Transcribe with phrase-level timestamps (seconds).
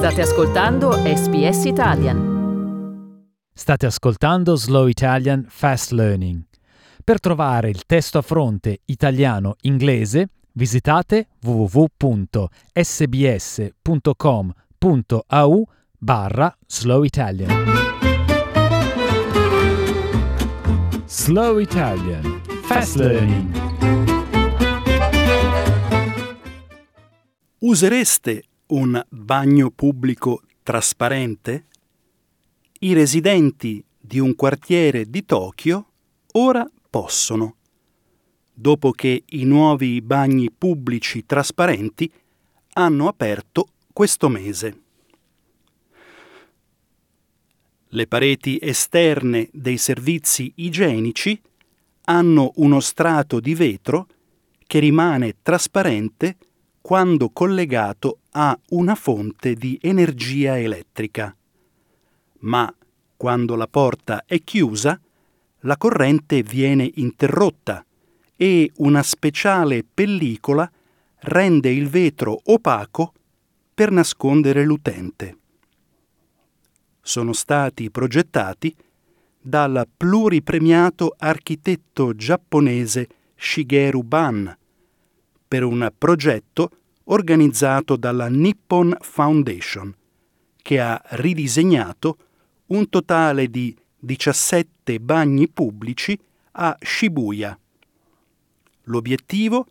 [0.00, 2.18] State ascoltando SBS Italian.
[3.52, 6.42] State ascoltando Slow Italian Fast Learning.
[7.04, 12.48] Per trovare il testo a fronte italiano-inglese visitate www.sbs.com.au
[15.98, 17.64] barra Slow Italian.
[21.04, 23.52] Slow Italian Fast Learning.
[27.58, 31.66] Usereste un bagno pubblico trasparente?
[32.80, 35.86] I residenti di un quartiere di Tokyo
[36.32, 37.56] ora possono,
[38.52, 42.10] dopo che i nuovi bagni pubblici trasparenti
[42.74, 44.80] hanno aperto questo mese.
[47.88, 51.40] Le pareti esterne dei servizi igienici
[52.04, 54.06] hanno uno strato di vetro
[54.66, 56.36] che rimane trasparente
[56.80, 61.34] quando collegato a una fonte di energia elettrica.
[62.40, 62.72] Ma
[63.16, 64.98] quando la porta è chiusa,
[65.60, 67.84] la corrente viene interrotta
[68.34, 70.70] e una speciale pellicola
[71.22, 73.12] rende il vetro opaco
[73.74, 75.36] per nascondere l'utente.
[77.02, 78.74] Sono stati progettati
[79.38, 84.56] dal pluripremiato architetto giapponese Shigeru Ban
[85.50, 86.70] per un progetto
[87.06, 89.92] organizzato dalla Nippon Foundation,
[90.62, 92.18] che ha ridisegnato
[92.66, 96.16] un totale di 17 bagni pubblici
[96.52, 97.58] a Shibuya.
[98.84, 99.66] L'obiettivo?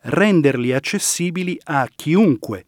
[0.00, 2.66] Renderli accessibili a chiunque,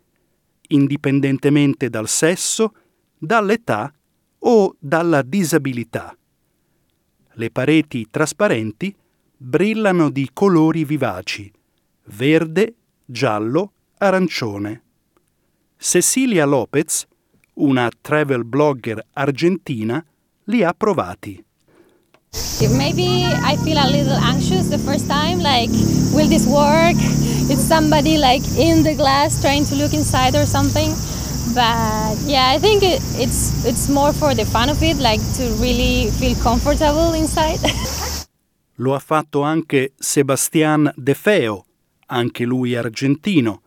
[0.69, 2.73] indipendentemente dal sesso,
[3.19, 3.93] dall'età
[4.39, 6.17] o dalla disabilità.
[7.33, 8.95] Le pareti trasparenti
[9.37, 11.53] brillano di colori vivaci,
[12.07, 12.75] verde,
[13.05, 14.83] giallo, arancione.
[15.77, 17.07] Cecilia Lopez,
[17.55, 20.05] una travel blogger argentina,
[20.45, 21.45] li ha provati.
[22.77, 25.71] Maybe I feel a little anxious the first time, like,
[26.13, 26.97] will this work?
[27.49, 30.93] It's somebody like in the glass trying to look inside or something.
[31.55, 35.45] But yeah, I think it, it's it's more for the fun of it, like to
[35.61, 37.61] really feel comfortable inside.
[38.79, 41.65] Lo ha fatto anche Sebastian De Feo,
[42.07, 43.63] anche lui argentino,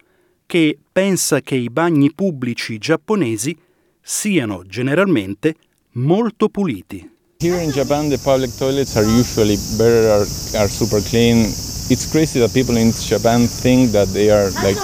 [0.45, 3.55] che pensa che i bagni pubblici giapponesi
[4.01, 5.55] siano generalmente
[5.93, 7.09] molto puliti.
[7.39, 11.45] Here in Japan the public toilets are usually better, are, are super clean.
[11.89, 14.77] It's crazy that people in Japan think that they are like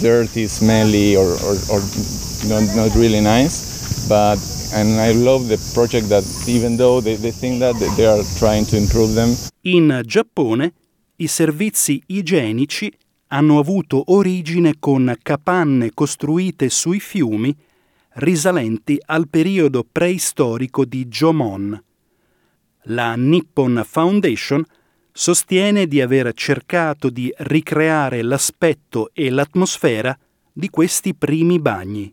[0.00, 1.80] dirty, smelly or, or, or
[2.46, 4.06] not, not really nice.
[4.08, 4.38] But
[4.72, 8.66] and I love the project that even though they, they think that they are trying
[8.66, 9.34] to improve them.
[9.62, 10.72] In Giappone
[11.16, 12.92] i servizi igienici
[13.28, 17.56] hanno avuto origine con capanne costruite sui fiumi
[18.14, 21.82] risalenti al periodo preistorico di Jomon.
[22.88, 24.64] La Nippon Foundation
[25.10, 30.16] sostiene di aver cercato di ricreare l'aspetto e l'atmosfera
[30.52, 32.12] di questi primi bagni.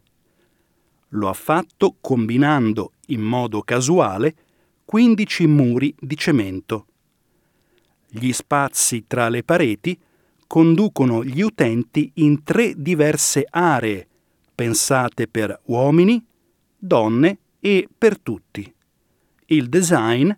[1.09, 4.35] Lo ha fatto combinando in modo casuale
[4.85, 6.87] 15 muri di cemento.
[8.15, 9.99] Gli spazi tra le pareti
[10.45, 14.07] conducono gli utenti in tre diverse aree,
[14.53, 16.23] pensate per uomini,
[16.77, 18.71] donne e per tutti.
[19.47, 20.29] Il design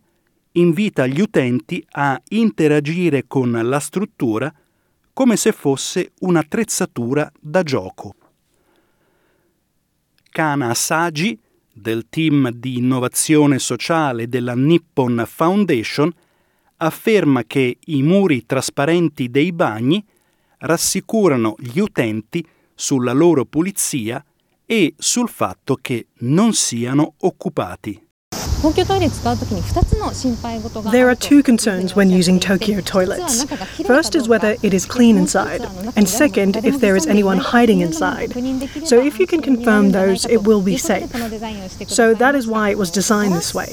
[0.54, 4.54] invita gli utenti a interagire con la struttura
[5.12, 8.16] come se fosse un'attrezzatura da gioco.
[10.30, 11.38] Kana Saji,
[11.74, 16.10] del team di innovazione sociale della Nippon Foundation,
[16.78, 20.04] afferma che i muri trasparenti dei bagni
[20.60, 24.24] rassicurano gli utenti sulla loro pulizia
[24.66, 28.05] e sul fatto che non siano occupati.
[30.92, 33.44] There are two concerns when using Tokyo toilets.
[33.86, 35.62] First is whether it is clean inside,
[35.96, 38.34] and second, if there is anyone hiding inside.
[38.86, 41.12] So, if you can confirm those, it will be safe.
[41.88, 43.70] So, that is why it was designed this way.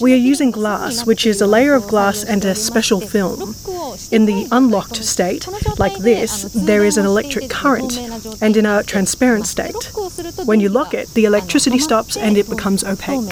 [0.00, 3.54] We are using glass, which is a layer of glass and a special film.
[4.10, 5.46] In the unlocked state,
[5.78, 7.98] like this, there is an electric current,
[8.40, 9.90] and in a transparent state.
[10.44, 13.28] When you lock it, the electricity stops and it becomes opaque.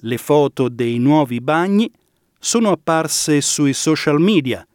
[0.00, 1.90] Le foto dei nuovi bagni
[2.38, 4.66] sono apparse sui social media,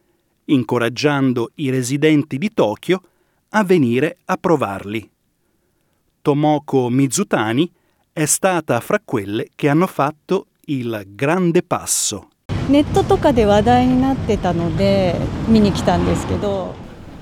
[0.46, 3.02] incoraggiando i residenti di Tokyo
[3.50, 5.08] a venire a provarli.
[6.22, 7.70] Tomoko Mizutani
[8.12, 12.28] è stata fra quelle che hanno fatto il grande passo.
[12.70, 15.16] ネットとかで話題になってたので
[15.48, 16.74] 見に来たんですけど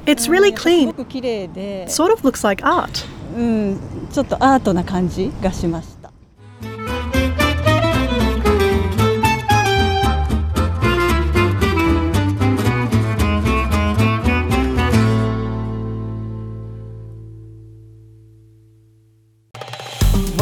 [0.07, 0.81] It's really clean.
[0.81, 3.07] すごく綺麗で It sort of looks like art.
[3.37, 3.79] うん
[4.13, 5.98] ちょっとアートな感じがしました